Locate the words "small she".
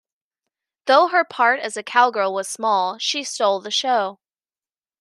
2.47-3.23